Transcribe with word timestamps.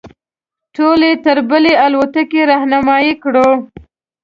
ټول 0.75 0.99
یې 1.07 1.13
تر 1.25 1.37
بلې 1.49 1.73
الوتکې 1.85 2.41
رهنمایي 2.51 3.13
کړو. 3.23 3.49